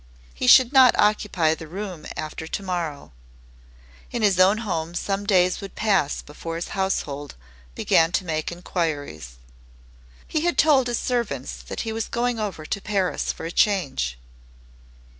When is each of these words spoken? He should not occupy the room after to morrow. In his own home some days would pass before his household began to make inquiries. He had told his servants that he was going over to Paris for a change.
He 0.33 0.47
should 0.47 0.73
not 0.73 0.97
occupy 0.97 1.53
the 1.53 1.67
room 1.67 2.07
after 2.17 2.47
to 2.47 2.63
morrow. 2.63 3.11
In 4.09 4.23
his 4.23 4.39
own 4.39 4.57
home 4.65 4.95
some 4.95 5.25
days 5.27 5.61
would 5.61 5.75
pass 5.75 6.23
before 6.23 6.55
his 6.55 6.69
household 6.69 7.35
began 7.75 8.11
to 8.13 8.25
make 8.25 8.51
inquiries. 8.51 9.35
He 10.27 10.41
had 10.41 10.57
told 10.57 10.87
his 10.87 10.97
servants 10.97 11.61
that 11.61 11.81
he 11.81 11.93
was 11.93 12.07
going 12.07 12.39
over 12.39 12.65
to 12.65 12.81
Paris 12.81 13.31
for 13.31 13.45
a 13.45 13.51
change. 13.51 14.17